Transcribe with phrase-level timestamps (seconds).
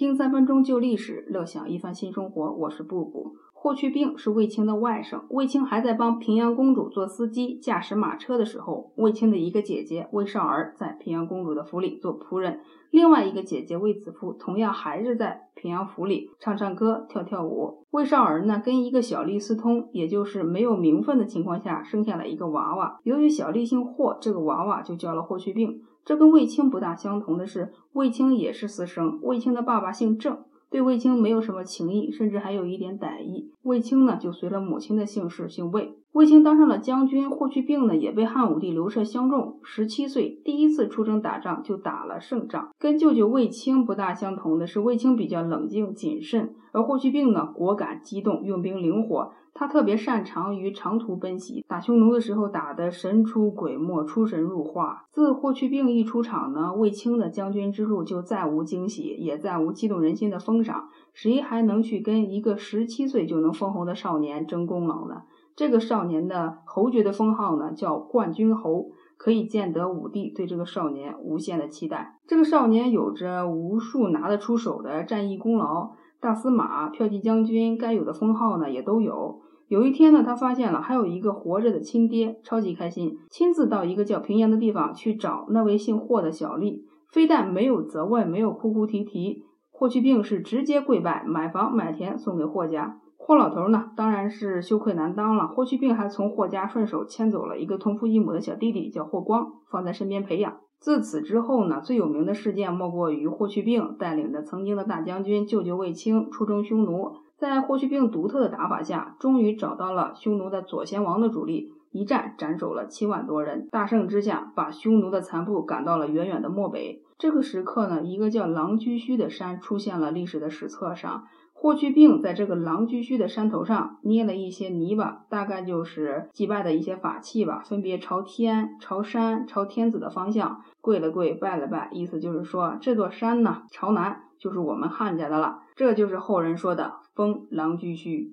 [0.00, 2.52] 听三分钟旧历史，乐享一番新生活。
[2.52, 3.36] 我是布布。
[3.52, 12.60] 霍去病是卫青的外甥，卫青还在帮平阳公主做司机、驾驶马车的时候，卫青的一个姐姐卫少儿在平阳公主的府里做仆人，
[12.90, 17.84] 另外一个姐姐卫子夫同样还是在平阳府里唱唱歌、跳跳舞。
[17.90, 22.98] 卫少儿呢，跟一个小吏私通，也就是没有名分的情况下生下了一个娃娃。
[23.02, 25.82] 由于小吏姓霍，这个娃娃就叫了霍去病。
[26.10, 30.38] 这跟卫青不大相同的是，卫青也是私生，卫青的爸爸姓郑。
[30.68, 33.52] 对卫青没有什么情谊，甚至还有一点歹意。
[33.62, 35.94] 卫青呢，就随了母亲的姓氏，姓卫。
[36.12, 39.60] 卫青当上了将军，霍去病呢，也被汉武帝刘彻相中。
[39.62, 42.70] 十七岁，第一次出征打仗，就打了胜仗。
[42.80, 49.32] 跟舅舅卫青不大相同的是，卫青比较冷静谨慎，而霍去病呢，果敢机动，用兵灵活。
[49.54, 55.04] 他特别擅长于长途奔袭，打匈奴的时候打得神出鬼没，出神入化。
[55.10, 60.88] 自霍去病一出场呢，卫青的将军之路就再无惊喜，也再无激动人心的封赏。
[61.12, 65.22] 谁还能去跟一个十七岁就能封侯的少年争功劳呢？
[65.56, 72.18] 这个少年的侯爵的封号呢，叫冠军侯，可以见得武帝对这个少年无限的期待。
[72.26, 75.90] 这个少年有着无数拿得出手的战役功劳。
[76.20, 79.40] 大司马、骠骑将军该有的封号呢，也都有。
[79.68, 86.82] 有一天呢，他发现了还有一个活着的亲爹，超级开心，亲自到一个叫平阳的地方去找那位姓霍的小吏。
[87.08, 93.00] 非但没有责问，没有哭哭啼啼，霍去病是直接跪拜，买房买田送给霍家。
[93.30, 95.46] 霍老头呢，当然是羞愧难当了。
[95.46, 100.56] 霍去病还从霍家顺手牵走了一个同父异母的小弟弟，叫霍光，放在身边培养。
[100.80, 117.04] 自此之后呢，最有名的事件莫过于霍去病带领着曾经的大将军舅舅卫青出征匈奴，在霍去病独特的打法下，终于找到了匈奴的左贤王的主力，一战斩首了七万多人，大胜之下，把匈奴的残部赶到了远远的漠北。
[117.16, 121.26] 这个时刻呢，一个叫狼居胥的山出现了历史的史册上。
[121.62, 138.30] 霍去病在这个狼居胥的山头上捏了一些泥巴，大概就是祭拜的一些法器吧，分别朝天、朝山、朝天子的方向跪了跪，拜了拜，意思就是说这座山呢朝南就是我们汉家的了，这就是后人说的封狼居胥。